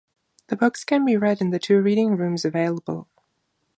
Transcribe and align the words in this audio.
The 0.47 0.55
books 0.55 0.83
can 0.83 1.05
be 1.05 1.15
read 1.15 1.41
in 1.41 1.51
the 1.51 1.59
two 1.59 1.79
reading 1.79 2.17
rooms 2.17 2.43
available. 2.43 3.07